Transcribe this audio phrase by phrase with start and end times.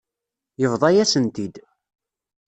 [0.61, 1.55] Yebḍa-yasen-t-id.